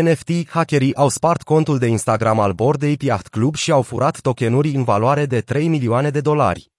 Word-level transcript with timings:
NFT, 0.00 0.48
hackerii 0.48 0.94
au 0.94 1.08
spart 1.08 1.42
contul 1.42 1.78
de 1.78 1.86
Instagram 1.86 2.40
al 2.40 2.52
Bored 2.52 2.82
Ape 2.82 3.04
Yacht 3.04 3.28
Club 3.28 3.54
și 3.54 3.70
au 3.70 3.82
furat 3.82 4.20
tokenuri 4.20 4.68
în 4.68 4.84
valoare 4.84 5.26
de 5.26 5.40
3 5.40 5.68
milioane 5.68 6.10
de 6.10 6.20
dolari. 6.20 6.72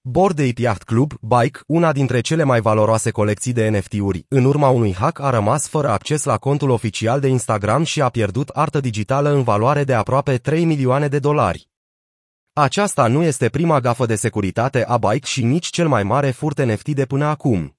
Bored 0.00 0.38
Ape 0.38 0.60
Yacht 0.60 0.82
Club, 0.82 1.12
Bike, 1.20 1.60
una 1.66 1.92
dintre 1.92 2.20
cele 2.20 2.42
mai 2.42 2.60
valoroase 2.60 3.10
colecții 3.10 3.52
de 3.52 3.68
NFT-uri, 3.68 4.26
în 4.28 4.44
urma 4.44 4.68
unui 4.68 4.94
hack 4.94 5.20
a 5.20 5.30
rămas 5.30 5.68
fără 5.68 5.88
acces 5.88 6.24
la 6.24 6.36
contul 6.36 6.70
oficial 6.70 7.20
de 7.20 7.28
Instagram 7.28 7.84
și 7.84 8.00
a 8.00 8.08
pierdut 8.08 8.48
artă 8.48 8.80
digitală 8.80 9.30
în 9.30 9.42
valoare 9.42 9.84
de 9.84 9.94
aproape 9.94 10.36
3 10.36 10.64
milioane 10.64 11.08
de 11.08 11.18
dolari. 11.18 11.68
Aceasta 12.52 13.06
nu 13.06 13.22
este 13.22 13.48
prima 13.48 13.80
gafă 13.80 14.06
de 14.06 14.14
securitate 14.14 14.84
a 14.84 14.96
Bike 14.96 15.26
și 15.26 15.44
nici 15.44 15.66
cel 15.66 15.88
mai 15.88 16.02
mare 16.02 16.30
furt 16.30 16.62
NFT 16.62 16.88
de 16.88 17.04
până 17.04 17.24
acum. 17.24 17.76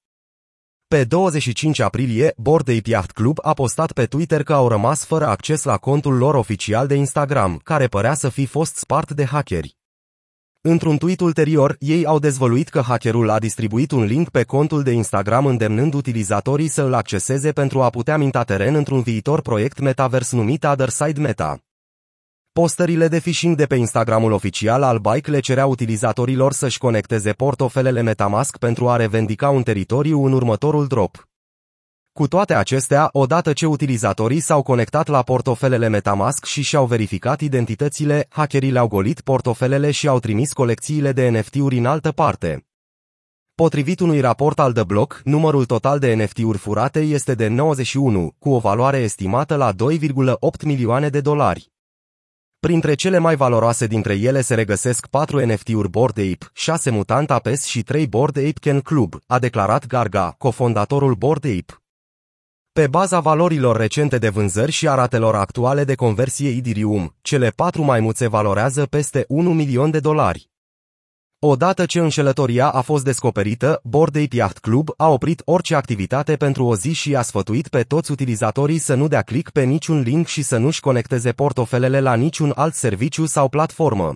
Pe 0.88 1.04
25 1.04 1.80
aprilie, 1.80 2.34
Bored 2.38 2.70
Ape 2.78 2.90
Yacht 2.90 3.12
Club 3.12 3.38
a 3.42 3.54
postat 3.54 3.92
pe 3.92 4.06
Twitter 4.06 4.44
că 4.44 4.54
au 4.54 4.68
rămas 4.68 5.06
fără 5.06 5.28
acces 5.28 5.64
la 5.64 5.78
contul 5.78 6.18
lor 6.18 6.36
oficial 6.36 6.88
de 6.88 6.96
Instagram, 6.96 7.60
care 7.64 7.88
părea 7.88 8.14
să 8.14 8.30
fi 8.30 8.46
fost 8.46 8.76
spart 8.76 9.12
de 9.12 9.26
hackeri. 9.26 9.78
Într-un 10.62 10.98
tweet 10.98 11.20
ulterior, 11.20 11.76
ei 11.80 12.06
au 12.06 12.20
dezvăluit 12.20 12.70
că 12.70 12.82
hackerul 12.82 13.30
a 13.30 13.40
distribuit 13.40 13.92
un 13.92 14.04
link 14.04 14.30
pe 14.30 14.44
contul 14.44 14.84
de 14.84 14.92
Instagram 14.92 15.46
îndemnând 15.46 15.94
utilizatorii 15.94 16.68
să 16.68 16.82
îl 16.82 16.94
acceseze 16.94 17.52
pentru 17.52 17.82
a 17.82 17.90
putea 17.90 18.18
minta 18.18 18.44
teren 18.44 18.76
într-un 18.76 19.02
viitor 19.02 19.42
proiect 19.42 19.80
metavers 19.80 20.32
numit 20.32 20.64
Otherside 20.64 21.22
Meta. 21.22 21.65
Postările 22.62 23.08
de 23.08 23.20
phishing 23.20 23.56
de 23.56 23.66
pe 23.66 23.76
Instagramul 23.76 24.32
oficial 24.32 24.84
al 24.84 24.98
Bike 24.98 25.32
le 25.32 25.40
cerea 25.40 25.66
utilizatorilor 25.66 26.54
să-și 26.54 26.78
conecteze 26.78 27.32
portofelele 27.32 28.02
Metamask 28.02 28.58
pentru 28.58 28.90
a 28.90 28.96
revendica 28.96 29.50
un 29.50 29.64
teritoriu 29.64 30.26
în 30.26 30.32
următorul 30.32 30.88
drop. 30.88 31.28
Cu 32.12 32.28
toate 32.28 32.54
acestea, 32.54 33.10
odată 33.12 33.54
ce 33.54 33.66
utilizatorii 33.66 34.40
s-au 34.40 34.62
conectat 34.62 35.08
la 35.08 35.22
portofelele 35.22 35.88
Metamask 35.88 36.46
și 36.46 36.62
și-au 36.62 36.86
verificat 36.86 37.42
identitățile, 37.42 38.26
hackerii 38.30 38.72
le-au 38.72 38.88
golit 38.88 39.22
portofelele 39.22 39.92
și 39.92 40.08
au 40.08 40.20
trimis 40.20 40.54
colecțiile 40.54 41.12
de 41.12 41.30
NFT-uri 41.30 41.78
în 41.78 41.86
altă 41.86 42.12
parte. 42.12 42.66
Potrivit 43.56 44.00
unui 44.00 44.20
raport 44.20 44.60
al 44.60 44.74
The 44.74 44.84
Block, 44.84 45.22
numărul 45.24 45.66
total 45.66 46.00
de 46.00 46.14
NFT-uri 46.14 46.58
furate 46.58 47.00
este 47.00 47.34
de 47.34 47.48
91, 47.48 48.36
cu 48.40 48.50
o 48.50 48.60
valoare 48.60 48.98
estimată 48.98 49.56
la 49.56 49.74
2,8 49.74 50.64
milioane 50.64 51.10
de 51.10 51.22
dolari. 51.22 51.74
Printre 52.66 52.94
cele 52.94 53.18
mai 53.18 53.36
valoroase 53.36 53.88
dintre 53.88 54.14
ele 54.14 54.42
se 54.42 54.56
regăsesc 54.56 55.08
4 55.08 55.46
NFT-uri 55.46 55.90
Bored 55.90 56.18
Ape, 56.18 56.50
6 56.54 56.90
Mutant 56.90 57.32
Apes 57.32 57.64
și 57.64 57.84
3 57.84 58.08
Bored 58.08 58.38
Ape 58.38 58.60
Ken 58.60 58.80
Club, 58.80 59.16
a 59.28 59.40
declarat 59.40 59.88
Garga, 59.88 60.36
cofondatorul 60.38 61.14
Bored 61.14 61.46
Ape. 61.46 61.82
Pe 62.74 62.88
baza 62.88 63.20
valorilor 63.20 63.78
recente 63.78 64.18
de 64.18 64.30
vânzări 64.30 64.72
și 64.72 64.88
a 64.88 64.96
ratelor 64.96 65.36
actuale 65.36 65.84
de 65.84 65.96
conversie 65.96 66.50
Ethereum, 66.50 67.16
cele 67.22 67.50
patru 67.50 67.84
maimuțe 67.84 68.28
valorează 68.28 68.86
peste 68.86 69.26
1 69.28 69.54
milion 69.54 69.92
de 69.92 70.00
dolari. 70.00 70.50
Odată 71.48 71.86
ce 71.86 72.00
înșelătoria 72.00 72.70
a 72.70 72.82
fost 72.82 73.04
descoperită, 73.04 73.80
Bored 73.84 74.16
Ape 74.16 74.36
Yacht 74.36 74.58
Club 74.58 74.90
a 74.98 75.10
oprit 75.10 75.42
orice 75.46 75.76
activitate 75.76 76.36
pentru 76.36 76.66
o 76.66 76.76
zi 76.76 76.94
și 76.94 77.16
a 77.16 77.22
sfătuit 77.22 77.68
pe 77.68 77.82
toți 77.82 78.12
utilizatorii 78.12 78.78
să 78.78 78.94
nu 78.94 79.08
dea 79.08 79.22
click 79.22 79.52
pe 79.52 79.64
niciun 79.64 80.02
link 80.02 80.28
și 80.28 80.42
să 80.42 80.58
nu-și 80.58 80.80
conecteze 80.80 81.32
portofelele 81.32 82.00
la 82.00 82.16
niciun 82.16 82.52
alt 82.56 82.74
serviciu 82.74 83.26
sau 83.26 83.50
platformă. 83.50 84.16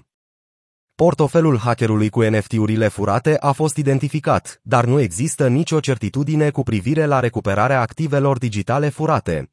Portofelul 0.96 1.58
hackerului 1.58 2.10
cu 2.10 2.22
NFT-urile 2.22 2.88
furate 2.88 3.38
a 3.40 3.52
fost 3.52 3.78
identificat, 3.78 4.60
dar 4.64 4.86
nu 4.86 5.00
există 5.00 5.48
nicio 5.48 5.80
certitudine 5.80 6.50
cu 6.50 6.64
privire 6.64 7.06
la 7.06 7.20
recuperarea 7.20 7.82
activelor 7.82 8.38
digitale 8.38 8.90
furate. 8.90 9.52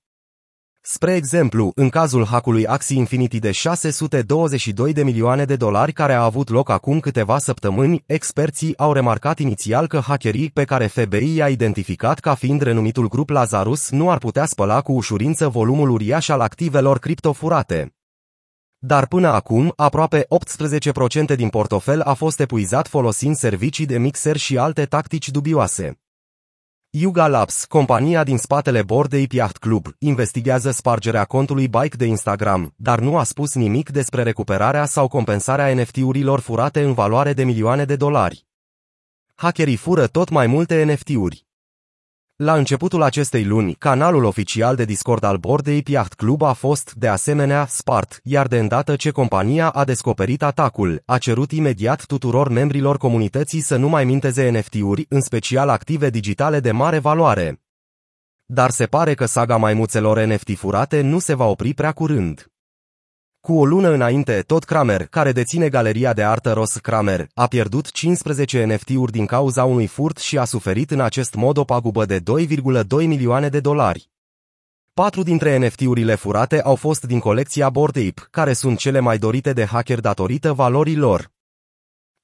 Spre 0.89 1.15
exemplu, 1.15 1.73
în 1.75 1.89
cazul 1.89 2.25
hackului 2.25 2.67
Axie 2.67 2.97
Infinity 2.97 3.39
de 3.39 3.51
622 3.51 4.93
de 4.93 5.03
milioane 5.03 5.45
de 5.45 5.57
dolari 5.57 5.93
care 5.93 6.13
a 6.13 6.25
avut 6.25 6.49
loc 6.49 6.69
acum 6.69 7.01
câteva 7.01 7.39
săptămâni, 7.39 8.03
experții 8.07 8.79
au 8.79 8.93
remarcat 8.93 9.39
inițial 9.39 9.87
că 9.87 10.01
hackerii 10.01 10.51
pe 10.51 10.65
care 10.65 10.87
FBI 10.87 11.35
i-a 11.35 11.49
identificat 11.49 12.19
ca 12.19 12.35
fiind 12.35 12.61
renumitul 12.61 13.09
grup 13.09 13.29
Lazarus 13.29 13.91
nu 13.91 14.11
ar 14.11 14.19
putea 14.19 14.45
spăla 14.45 14.81
cu 14.81 14.93
ușurință 14.93 15.49
volumul 15.49 15.91
uriaș 15.91 16.29
al 16.29 16.41
activelor 16.41 16.99
criptofurate. 16.99 17.95
Dar 18.79 19.07
până 19.07 19.29
acum, 19.29 19.73
aproape 19.77 20.27
18% 21.33 21.37
din 21.37 21.49
portofel 21.49 22.01
a 22.01 22.15
fost 22.15 22.41
epuizat 22.41 22.89
folosind 22.89 23.37
servicii 23.37 23.87
de 23.87 23.99
mixer 23.99 24.37
și 24.37 24.59
alte 24.59 24.85
tactici 24.85 25.29
dubioase. 25.31 26.06
Yuga 26.99 27.27
Labs, 27.27 27.65
compania 27.65 28.25
din 28.25 28.39
spatele 28.39 28.83
Bored 28.83 29.33
Yacht 29.33 29.57
Club, 29.57 29.87
investigează 29.99 30.71
spargerea 30.71 31.25
contului 31.25 31.69
Bike 31.69 31.97
de 31.97 32.05
Instagram, 32.05 32.73
dar 32.77 32.99
nu 32.99 33.19
a 33.19 33.23
spus 33.23 33.55
nimic 33.55 33.91
despre 33.91 34.23
recuperarea 34.23 34.85
sau 34.85 35.09
compensarea 35.09 35.75
NFT-urilor 35.75 36.41
furate 36.41 36.83
în 36.83 36.93
valoare 36.93 37.33
de 37.33 37.45
milioane 37.45 37.85
de 37.85 37.97
dolari. 37.97 38.47
Hackerii 39.35 39.77
fură 39.77 40.07
tot 40.07 40.29
mai 40.29 40.47
multe 40.47 40.85
NFT-uri. 40.85 41.46
La 42.37 42.55
începutul 42.55 43.03
acestei 43.03 43.45
luni, 43.45 43.75
canalul 43.75 44.25
oficial 44.25 44.77
de 44.77 44.85
Discord 44.85 45.23
al 45.23 45.37
Bored 45.37 45.69
Ape 45.69 45.91
Yacht 45.91 46.13
Club 46.15 46.43
a 46.43 46.53
fost, 46.53 46.95
de 46.95 47.09
asemenea, 47.09 47.67
spart, 47.67 48.21
iar 48.23 48.47
de 48.47 48.59
îndată 48.59 48.97
ce 48.97 49.11
compania 49.11 49.69
a 49.69 49.85
descoperit 49.85 50.43
atacul, 50.43 51.03
a 51.05 51.19
cerut 51.19 51.53
imediat 51.53 52.07
tuturor 52.07 52.49
membrilor 52.49 52.97
comunității 52.97 53.61
să 53.61 53.77
nu 53.77 53.89
mai 53.89 54.05
minteze 54.05 54.51
NFT-uri, 54.51 55.07
în 55.09 55.21
special 55.21 55.69
active 55.69 56.11
digitale 56.11 56.61
de 56.61 56.71
mare 56.71 56.99
valoare. 56.99 57.63
Dar 58.47 58.71
se 58.71 58.87
pare 58.87 59.15
că 59.15 59.27
saga 59.27 59.57
maimuțelor 59.57 60.21
NFT 60.21 60.57
furate 60.57 61.01
nu 61.01 61.19
se 61.19 61.35
va 61.35 61.45
opri 61.45 61.75
prea 61.75 61.93
curând. 61.93 62.51
Cu 63.47 63.59
o 63.59 63.65
lună 63.65 63.91
înainte, 63.91 64.43
tot 64.47 64.65
Kramer, 64.65 65.07
care 65.07 65.33
deține 65.33 65.69
galeria 65.69 66.13
de 66.13 66.23
artă 66.23 66.53
Ross 66.53 66.77
Kramer, 66.77 67.27
a 67.35 67.47
pierdut 67.47 67.91
15 67.91 68.65
NFT-uri 68.65 69.13
din 69.13 69.27
cauza 69.27 69.65
unui 69.65 69.87
furt 69.87 70.19
și 70.19 70.39
a 70.39 70.45
suferit 70.45 70.91
în 70.91 71.01
acest 71.01 71.35
mod 71.35 71.57
o 71.57 71.65
pagubă 71.65 72.05
de 72.05 72.21
2,2 72.21 73.07
milioane 73.07 73.49
de 73.49 73.61
dolari. 73.61 74.11
Patru 74.95 75.23
dintre 75.23 75.67
NFT-urile 75.67 76.15
furate 76.15 76.63
au 76.63 76.75
fost 76.75 77.05
din 77.05 77.19
colecția 77.19 77.71
Bored 77.71 77.97
Ape, 77.97 78.27
care 78.31 78.53
sunt 78.53 78.79
cele 78.79 79.01
mai 79.01 79.19
dorite 79.19 79.53
de 79.53 79.65
hacker 79.65 80.01
datorită 80.01 80.53
valorii 80.53 80.97
lor. 80.97 81.31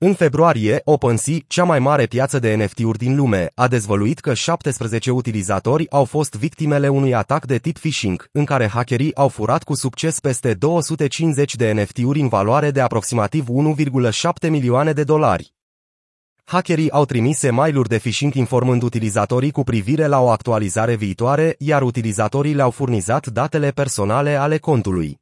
În 0.04 0.14
februarie, 0.14 0.80
OpenSea, 0.84 1.36
cea 1.46 1.64
mai 1.64 1.78
mare 1.78 2.06
piață 2.06 2.38
de 2.38 2.54
NFT-uri 2.54 2.98
din 2.98 3.16
lume, 3.16 3.50
a 3.54 3.68
dezvăluit 3.68 4.18
că 4.18 4.34
17 4.34 5.10
utilizatori 5.10 5.90
au 5.90 6.04
fost 6.04 6.34
victimele 6.34 6.88
unui 6.88 7.14
atac 7.14 7.46
de 7.46 7.58
tip 7.58 7.78
phishing, 7.78 8.28
în 8.32 8.44
care 8.44 8.66
hackerii 8.66 9.14
au 9.14 9.28
furat 9.28 9.62
cu 9.62 9.74
succes 9.74 10.20
peste 10.20 10.54
250 10.54 11.54
de 11.54 11.72
NFT-uri 11.72 12.20
în 12.20 12.28
valoare 12.28 12.70
de 12.70 12.80
aproximativ 12.80 13.46
1,7 13.48 14.48
milioane 14.48 14.92
de 14.92 15.04
dolari. 15.04 15.54
Hackerii 16.44 16.90
au 16.90 17.04
trimis 17.04 17.42
e-mail-uri 17.42 17.88
de 17.88 17.98
phishing 17.98 18.34
informând 18.34 18.82
utilizatorii 18.82 19.50
cu 19.50 19.62
privire 19.62 20.06
la 20.06 20.20
o 20.20 20.28
actualizare 20.28 20.94
viitoare, 20.94 21.54
iar 21.58 21.82
utilizatorii 21.82 22.54
le-au 22.54 22.70
furnizat 22.70 23.26
datele 23.26 23.70
personale 23.70 24.34
ale 24.34 24.58
contului. 24.58 25.21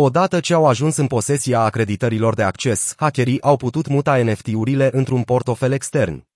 Odată 0.00 0.40
ce 0.40 0.54
au 0.54 0.66
ajuns 0.66 0.96
în 0.96 1.06
posesia 1.06 1.60
acreditărilor 1.60 2.34
de 2.34 2.42
acces, 2.42 2.94
hackerii 2.96 3.42
au 3.42 3.56
putut 3.56 3.88
muta 3.88 4.22
NFT-urile 4.22 4.90
într-un 4.92 5.22
portofel 5.22 5.72
extern. 5.72 6.27